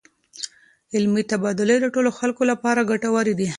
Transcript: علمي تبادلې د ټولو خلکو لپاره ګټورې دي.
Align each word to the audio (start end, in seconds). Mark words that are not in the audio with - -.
علمي 0.95 1.23
تبادلې 1.31 1.75
د 1.81 1.85
ټولو 1.93 2.09
خلکو 2.19 2.43
لپاره 2.51 2.87
ګټورې 2.91 3.33
دي. 3.39 3.47